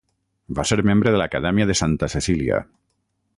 Va 0.59 0.63
ser 0.69 0.77
membre 0.89 1.13
de 1.15 1.19
l'Acadèmia 1.21 1.67
de 1.73 1.75
Santa 1.83 2.11
Cecília. 2.15 2.63